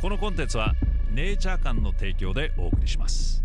[0.00, 0.74] このコンテンツは
[1.12, 3.42] ネイチャー館の提供でお送りします。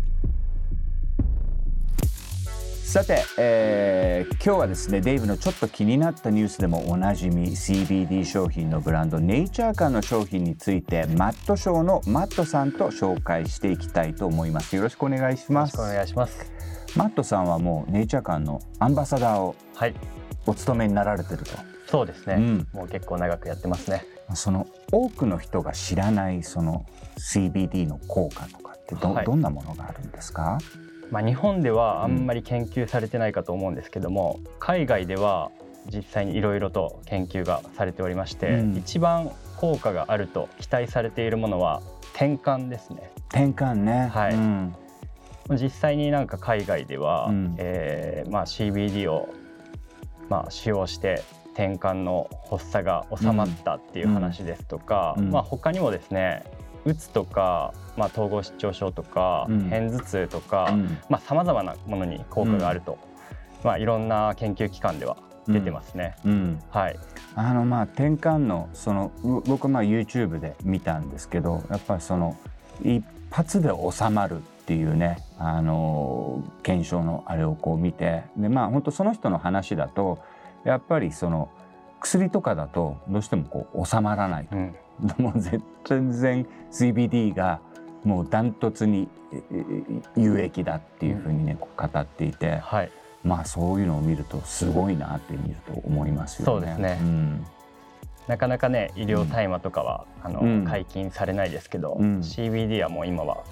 [2.84, 14.76] さて、えー、今日はですねデイブのちょっと気になったニュースでもおなじみ CBD 商品のブランドネイチャー館の商品についてマットショーのマットさんと紹介していきたいと思います。
[14.76, 15.76] よろしくお願いします。
[15.76, 16.52] よろしくお願いします。
[16.94, 19.56] マットさんはもうネイチャー館のアンバサダーを
[20.46, 26.86] お務めになられてると、はい、そうですね、うん、もう結構長くやってますねその多くの人が知らないその
[27.18, 30.58] CBD の効果とかってどはい、どんなものがあるんですか？
[31.10, 35.50] まあ、日本ではあんまり研究されてないかと思うんですけども、うん、海外では
[35.92, 41.82] 実際にいろいろと研究がされておりまして、うん、一番効果があると期待されているものは
[42.14, 43.10] 転換ですね。
[43.28, 44.74] 転換ね、はい、うん、
[45.50, 49.28] 実際になんか海外では、うん、えー、まあ、CBD を、
[50.28, 51.22] まあ、使用して
[51.54, 56.44] 転換の発作が収まったっていう話ですとか、まあ、他にもですね
[56.84, 60.76] うつとか、まあ、統合失調症とか、うん、片頭痛とか
[61.26, 62.98] さまざ、まなものに効果があると、
[63.62, 66.16] まあ、いろんな研究機関では出てますね。
[66.70, 66.98] はい、
[67.34, 69.12] あのまあ転換のその
[69.46, 72.36] 僕はまあ YouTube で見たんですけどやっぱりその
[72.82, 80.18] 一発で収まるっていうねあの検証のあれをこう見てでまあ本当その人の話だと
[80.64, 81.48] やっぱりその
[82.00, 84.74] 薬とかだとどうしてもこう収まらないと、うん、
[85.18, 87.60] もう全然 CBD が
[88.04, 89.08] もうダントツに
[90.16, 92.90] 有益だっていうふうにね、うん、語っていて、はい、
[93.22, 96.52] まあそういうのを見るとすごいなって見ると思いますよね。
[96.52, 97.46] そうですね、うん、
[98.28, 103.44] なかなかね医療大麻とかは、あの解禁されないですけど、CBD はもう今は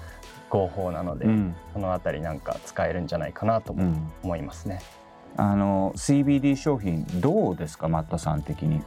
[0.49, 1.25] 合法なので、
[1.73, 3.75] そのあたりなんか使えるんじゃないかなと
[4.21, 4.81] 思いますね。
[5.37, 8.81] あの CBD 商品どうですかマットさん的に？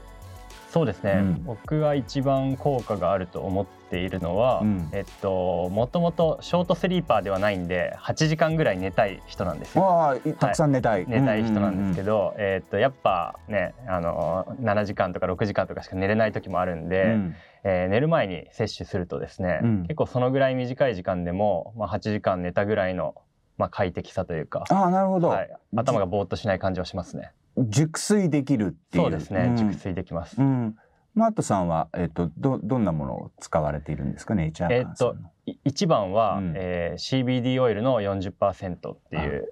[0.77, 10.21] そうですね、うん、僕が一番効果があると思っているのは、うん、えっともともとショートスリーパーではないんで8時間ぐらい寝たい人なんですよ。
[10.39, 23.15] たくさん寝たい、はい、寝たい人なんですけど、えっとやっぱねあの7時間とか6時間とかしか寝れない時もあるんで、うん、えー、寝る前に摂取するとですね、結構そのぐらい短い時間でも、まあ、8時間寝たぐらいの
[23.59, 24.65] まあ、快適さというか。
[24.71, 27.33] あなるほど、はい、頭がぼーっとしない感じはしますね。
[27.57, 29.05] 熟睡できるっていう。
[29.05, 30.41] そうですね、うん、熟睡できます。
[30.41, 30.77] うん。
[31.15, 34.35] マートさんは、えっと、どどんなものを使われているんですか？
[34.35, 35.17] ネイチャーえっと
[35.65, 39.49] 一番は、うん、えー、CBD オイルの40%っていう。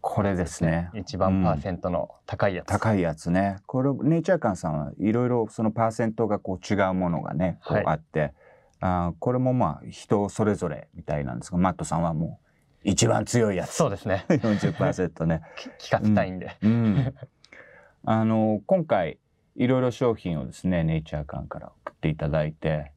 [0.00, 0.90] これですね。
[0.94, 3.58] 一番パーセントの高いやつ、うん、高いやつね。
[3.66, 8.32] これネイチャー館さんはいろいろそのパーセントがこう違うものがねこうあって、はい、
[8.80, 12.39] あこれもまあ人それぞれみたいなんですがマットさんはもう
[12.84, 13.74] 一番強いやつ。
[13.74, 14.24] そうですね。
[14.28, 15.42] 40%ね。
[15.78, 16.56] 聞かせたいんで。
[16.62, 17.14] うん、うん、
[18.04, 19.18] あの今回
[19.56, 22.92] いろいろ商品をですねネイチャー館から送っていただいて、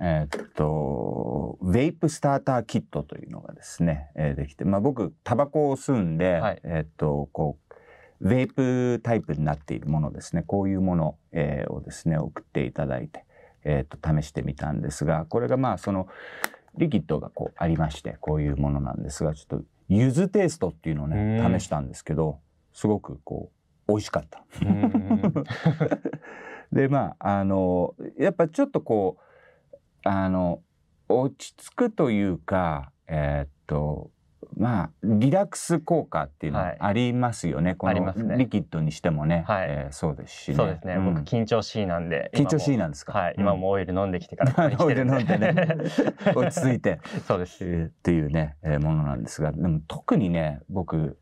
[0.00, 7.74] えー、っとウェイプスターターキットというのがですね、えー、できて、まあ僕タバコを吸うんで、はい、えー、っとこう
[8.20, 13.24] ウェイプタイプになっているものですねこういうもの、えー、をですね送っていただいて、
[13.64, 16.06] えー、っと試してみたんですがこれがまあその
[16.78, 22.40] リキッドがこうありましてこういうものなんですがちょっと柚子テイストっていうのをね試したんですけど
[22.72, 23.50] すごくこ
[23.88, 24.44] う美味しかった。
[26.72, 29.18] でまああのやっぱちょっとこ
[29.72, 30.62] うあの
[31.08, 34.10] 落ち着くというかえー、っと
[34.56, 43.12] まあリラックス効果っていうのはありますよね、はい、このリキッドにしてもね、はい、えー、そうですし、ね、そうですね、うん、僕緊張しいなんで緊張しいなんですか？
[43.12, 45.54] はい、今もオイル飲んできてから オイル飲んでね。
[46.34, 47.00] 落ち着いて。
[47.26, 51.18] そうです、えー、っていうね、えー、ものなんですがでも特にね僕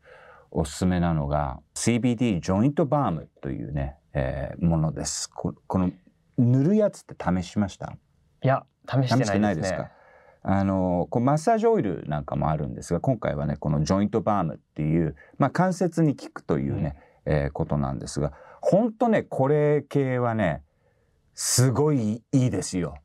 [0.51, 5.29] おすすめなのが CBD ジョイントバームというね、えー、ものです。
[5.29, 5.91] この
[6.37, 7.97] 塗るやつって試しました？
[8.41, 9.91] いや試してないですね
[10.47, 16.95] あのこうマッサージオイルなんかもあるんですが今回はねこのジョイントバームっていう、まあ、関節に効くというね、
[17.25, 20.61] うん、えー、ことなんですが本当ねこれ系はね
[21.33, 22.95] すごいいいですよ。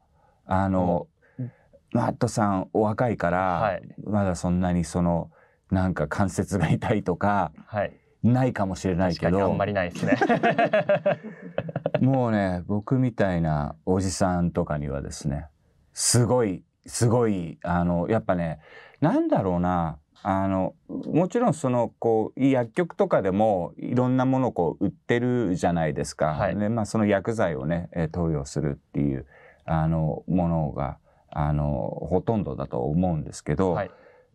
[0.44, 1.08] あの、
[1.38, 1.52] うん、
[1.92, 5.30] マットさんお若いから、はい、まだそんなにその
[5.70, 10.18] なんか関節が痛いとか、はい、ないかもしれないけどあんまりないですね。
[12.02, 15.46] もうね僕みたいなおじさんとかにはですね
[15.94, 18.60] すごいすごいあのやっぱね
[19.00, 29.26] なんだろうなあのもちろんそのこう薬局とかでもいろんなものをこう売ってるじゃないですか、はい、でまあ、その薬剤をね、え投与するっていう
[29.64, 30.98] あのものが
[31.30, 33.90] あのほとんどだと思うんですけど、はい、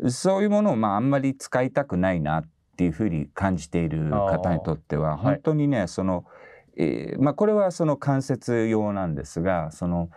[0.08, 2.44] そういうものをまああんまり使いたくないなっ
[2.78, 6.26] ていうふうに感じている方にとっては本当にね、はい、その、
[6.78, 10.10] えー、まあ、これはその関節用なんですがその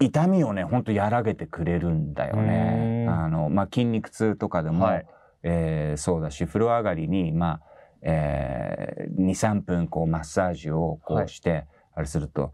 [0.00, 3.06] 痛みをねほんと和らげてくれるんだよね。
[3.08, 5.06] あのまあ、筋肉痛とかでも、はい、
[5.42, 7.60] えー、そうだし風呂上がりに、まあ
[8.02, 11.66] えー、23分こうマッサージをこうして、はい、
[11.96, 12.52] あれすると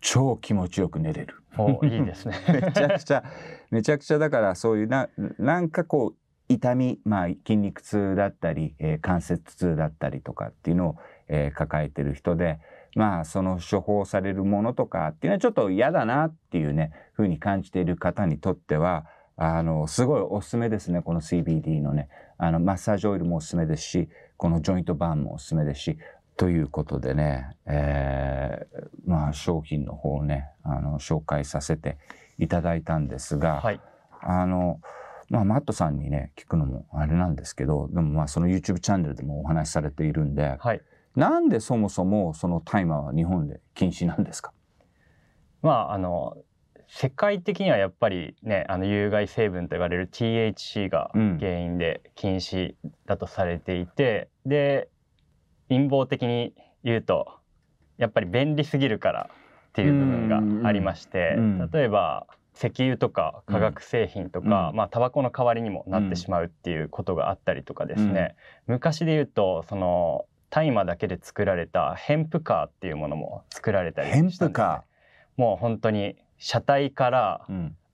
[0.00, 1.36] 超気持ちよく寝れる。
[1.82, 3.24] いいですね めちゃくちゃ
[3.70, 6.14] めちゃくちゃだからそういうななんかこう
[6.48, 10.96] 痛み、まあ、筋肉痛だったり、えー、関節痛だったりとかっていうのを、
[11.28, 12.58] えー、抱えてる人で
[12.94, 19.06] まあその処方されるものとかっていうのはちょっと嫌だなっていうねふうに感じている方にとっては
[19.36, 22.08] あのすごいおすすめですねこの CBD のね。
[22.36, 25.98] あのマッサージオイルもおすすめですしこのジョイントバーンもおすすめですし
[26.36, 31.96] ということでね、えー、まあ商品の方をねあの紹介させて
[32.38, 33.80] いただいたんですが、はい、
[34.20, 34.80] あの
[35.30, 40.82] まあマットさんにね聞くのもあれなんですけどでもまあその YouTube チャンネルでもお話しされているんで、はい、
[41.16, 44.52] なんでそもそもその大麻は日本で禁止なんですか？
[45.62, 46.36] まああの
[46.86, 52.74] 世界的にはやっぱりねあの有害成分と言われる THC が原因で禁止
[53.06, 54.88] だとされていて、うん、で
[55.68, 57.38] 陰謀的に言うと
[57.96, 61.36] やっぱり便利すぎるからっていう部分がありまして、
[61.72, 68.36] 例えば石油とか化学製品とか、うん、まあタバコの代わりにもなってしまうっていうことがあったりとかですね、
[68.68, 74.84] うん、昔で言うとその大麻だけで作られたヘンプカーっていうものも作られたりした
[75.36, 77.46] もう本当に車体から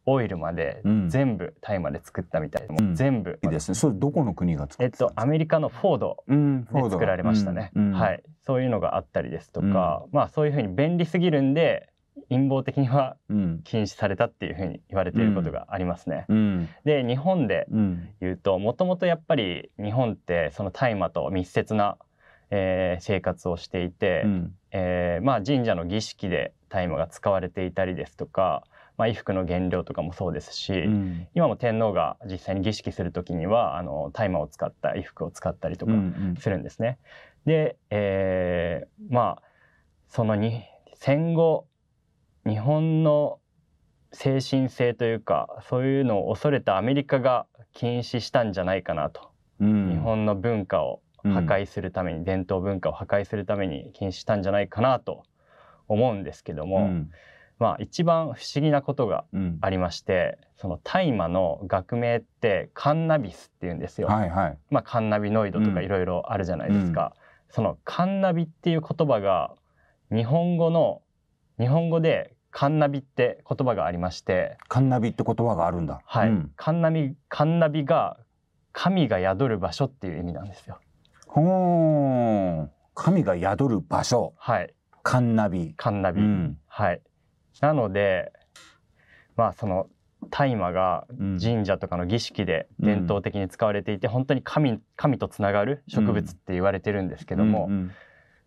[0.05, 3.39] オイルまで全部大麻で作ったみたいで、うん、全部。
[3.43, 3.75] いいですね。
[3.75, 11.89] それどこの国が作っえっとアメリカのフォードで作られましたね、うんうん、はいそういうのがあったりですとか、まあそういうふうに便利すぎるんで
[12.29, 13.17] 陰謀的には
[13.65, 16.27] 禁止されたっていうふうに言われていることがありますね。
[16.29, 17.67] うん、で日本で
[18.21, 21.97] 言うともともとやっぱり日本ってその大麻と密接な、
[22.51, 28.65] えー、生活をしていて、うん、えー、まあ、神社の儀式で大麻が使われていたりですとか、
[28.97, 35.93] まあ、衣服の原料とかもそうですし、うん、今も天皇が実際に儀式する時にはあの大麻を使った衣服を使ったりとか
[36.39, 36.99] するんですね。
[37.47, 39.43] うんうん、で、えー、まあ
[40.07, 40.65] そのに
[40.95, 41.67] 戦後
[42.47, 43.39] 日本の
[44.13, 49.31] 精神性というかそういうのを恐れたアメリカが禁止したんじゃないかなと、
[49.61, 55.25] うん、日本の文化を破壊するために、うん、伝統文化を破壊するために禁止したんじゃないかなと
[55.89, 57.11] 思うんですけども、うん、
[57.59, 59.25] まあ一番不思議なことが
[59.61, 64.09] ありまして、その大麻の学名ってカンナビスっていうんですよ。
[64.09, 67.15] はいはい、まあカンナビノイドとかいろいろあるじゃないですか。
[67.51, 69.55] そのカンナビっていう言葉が
[70.11, 71.03] 日本語の
[71.59, 76.01] 日本語でカンナビって言葉がありましてカンナビって言葉があるんだ。
[76.05, 78.17] はい、うん、カンナビカンナビが
[78.73, 80.79] 神が宿る場所っていう意味なんですよ
[82.95, 84.35] 神が宿る場所。
[84.37, 84.75] はい。
[85.03, 85.75] カンナビ。
[85.77, 87.03] カンナビ、うん、はい。
[87.61, 88.33] なので
[89.37, 89.89] まあその
[90.31, 91.07] 大麻が
[91.41, 97.75] 神社とかの儀式で伝統的に使われていて、うん、本当に神神とつながる植物って言われてるんですけども、うん。
[97.75, 97.91] うん、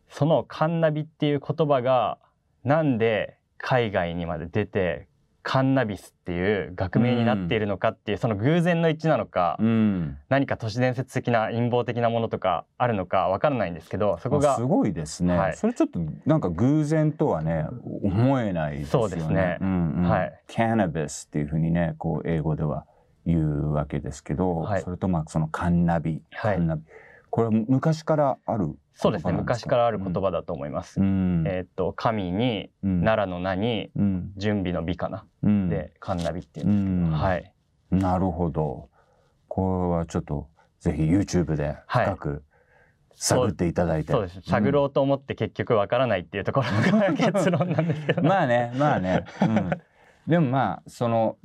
[0.09, 2.19] そのカンナビっていう言葉が
[2.63, 5.07] なんで海外にまで出て
[5.43, 17.65] カンナビスっていう学名になっているのかっていう、うん、その偶然の一致なのか、うん、何か都市伝説的な陰謀的なものとかあるのかわからないんですけどそこがすごいですね、はい、それちょっとなんか偶然とはね
[18.03, 19.09] 思えないですよね。
[19.09, 22.85] そうですね、うんうん、はい、カナビスっていうふうにねこう英語では
[23.25, 26.83] 言うわけですけど、はい、それとまあそのカンナビ、カンナビ
[27.33, 29.33] これは昔からあるそうですね。
[29.33, 30.99] 昔からある言葉だと思います。
[30.99, 37.51] うん、えっ、と神に、うん、奈良の名に、うん、準備の美かな、うん、でカンナビっていうんですけど、はい。
[37.89, 38.87] なるほど。
[39.47, 40.47] これはちょっと
[40.79, 42.43] ぜひ YouTube で深く、
[43.15, 44.13] 探っていただいて。
[44.13, 44.41] そうです。
[44.43, 48.21] 探ろうと思って結局わからないっていうところが 結論なんですけど。
[48.21, 49.69] まあねまあね、うん、
[50.27, 51.37] でもまあその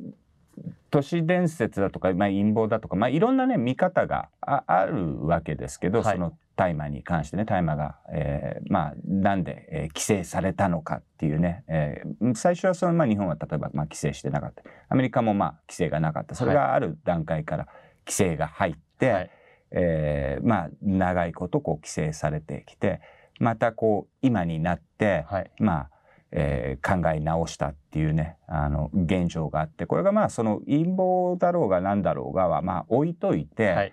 [0.90, 14.62] 都市伝説だとか、まあ、陰謀だとか、まあ、いろんなね見方があるわけですけど、はい、その大麻に関してね大麻が、えー、まあなんで、えー、規制されたのかっていうね、えー、最初はその、まあ、日本は例えば、まあ、規制してなかった。
[14.88, 16.34] アメリカもまあ規制がなかった。
[16.34, 17.66] それがある段階から
[18.06, 19.30] 規制が入って、はい、
[19.70, 23.00] えー、まあ長いことこう規制されてきて
[23.38, 25.90] またこう今になって、はい、まあ
[26.30, 33.92] えー、考え直したっていうねあの現状があってこれがまあその陰謀だろうが何だろうがはまあ置いといて、はい、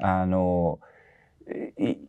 [0.00, 0.80] あの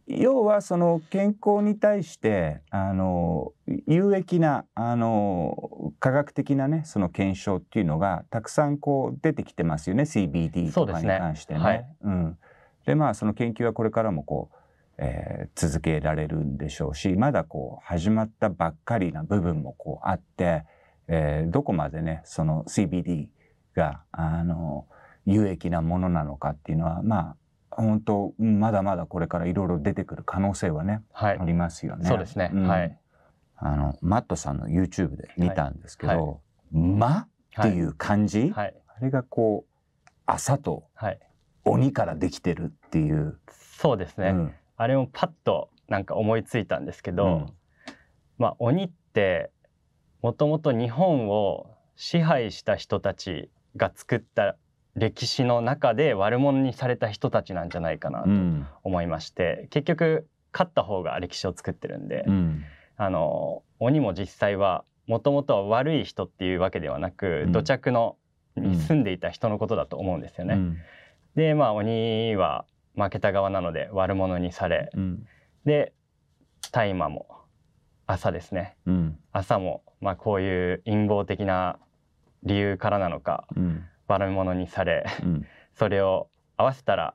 [0.07, 3.53] 要はその健康に対してあの
[3.87, 11.59] 有益なあの科学的なねその検証っていうのがたくさんこう出てきてますよね CBD とかに関してね。
[11.59, 11.69] で、ね。
[11.69, 12.37] はい、うん、
[12.85, 14.55] でまあその研究はこれからもこう
[15.01, 20.65] えー、続けられるんでしょうしまだこう始まったばっかりな部分もこうあって、
[21.07, 23.29] えー、どこまでねその CBD
[23.75, 24.87] があの
[25.25, 27.35] 有益なものなのかっていうのはまあ
[27.69, 32.05] 本当まだまだこれからいろいろ出てくる可能性はね、はい、ありますよね。
[32.05, 32.97] そうですね、うん、はい。
[33.55, 36.19] あのマットさんの YouTube で見たんですけど「はい。
[36.19, 36.37] はい、
[36.73, 37.27] ま」
[37.59, 40.87] っていう漢字、はい、あれがこう朝と
[41.63, 43.39] 鬼からできてるっていう。
[43.77, 47.45] そうですね、うん、あれもパッとなんか思いついたんですけど、うん、
[48.37, 49.51] まあ鬼って
[50.21, 54.55] もともと日本を支配した人たちが作った
[54.95, 58.29] 歴史の中で悪者にされた人たちなんじゃないかなと
[58.83, 62.63] 思いまして、うん、結局勝った方が歴史を作ってるんで、うん、
[62.95, 68.15] あの鬼も実際はもともとは悪い人っていうわけではなく、土着の
[68.55, 70.77] に住んでいた人のことだと思うんですよね。
[71.35, 72.65] でまあ鬼は
[72.99, 74.91] 負けた側なので悪者にされ、
[75.65, 75.93] で
[76.71, 77.27] 大麻も
[78.05, 78.75] 朝ですね、
[79.31, 81.79] 朝もまあこういう陰謀的な
[82.43, 87.13] 理由からなのか、うん、悪者にされ、うん、 それを合わせたら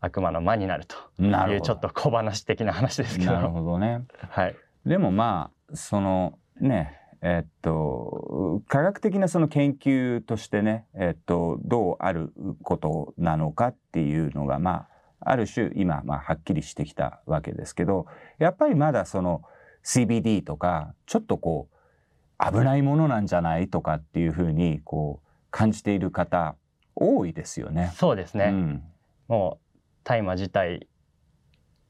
[0.00, 0.96] 悪魔の魔になると。
[1.18, 3.32] いうちょっと小話的な話ですけど。
[3.32, 4.56] なるほどね、はい、
[4.86, 12.32] でもまあそのねえっと科学的なその研究としてね、えっと、どうある
[12.62, 18.06] ことなのかっていうのがまあある種今まあはっきりしてきたわけですけど
[18.38, 19.42] やっぱりまだその
[19.84, 26.54] CBD とかちょっとこう危ないものなんじゃないとかっていうふうにこう感じている方
[26.94, 27.92] 多いですよね。
[27.96, 28.46] そうですね。
[28.46, 28.82] うん、
[29.28, 30.88] もう大麻自体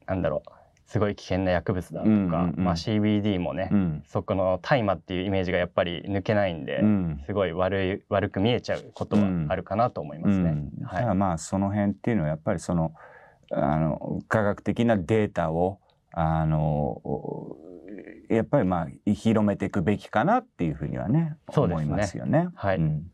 [0.07, 0.51] なんだろう。
[0.85, 10.49] すごい危険な薬物だとか、うんうんうん、まあ、CBD もね、うん、そこの大麻っていうイメージがやっぱり抜けないんで、うん、すごい悪い悪く見えちゃうことはあるかなと思いますね。
[10.79, 12.93] うん、はい、まあその辺っていうのはやっぱりその
[13.51, 15.79] あの科学的なデータを
[16.11, 17.01] あの
[18.29, 22.49] やっぱりまあ広めていくべきかなっていうふうにはね思いますよね。
[22.55, 23.11] はい、うん、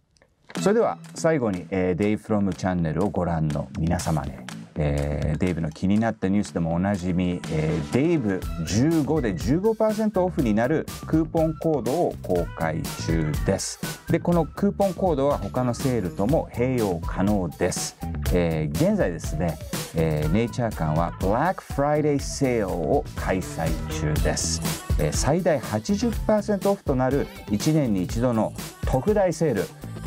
[0.62, 4.40] それでは最後に、えー、デイフロムチャンネルをご覧の皆様で、
[4.76, 13.80] えー、デイブの気になったニュースでもおなじみ、えー、デイブ15で15%オフになるクーポンコードを公開中です。
[14.12, 17.98] でこのクーポンコードは他のセールとも併用可能です。
[18.34, 19.58] えー、現在ですね、
[19.96, 24.86] えー、ネイチャー館は Black Friday セールを開催中です。
[25.00, 28.54] え最大80%オフとなる1年に一度の
[28.86, 29.64] 特大セール、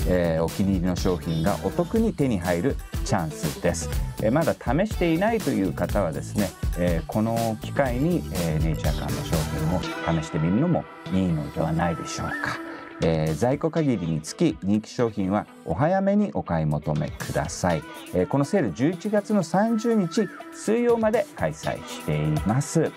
[0.09, 3.89] えー、お気に入りの商品がお得に手に入るチャンスです、
[4.23, 12.59] えー、まだ試していないという方はですね、えー、この機会に、えネイチャー館の商品を試してみるのもいいのではないでしょうか、
[13.03, 17.83] え在庫限りにつき人気商品はお早めにお買い求めください、
[18.15, 22.91] えこのセール11月の30日水曜まで開催しています。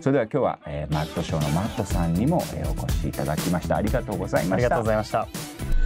[0.00, 3.76] それでは今日は、えー、マットショーのマットさんにも、えー、お越しいただきました。
[3.76, 4.54] ありがとうございました。
[4.54, 5.81] ありがとうございました。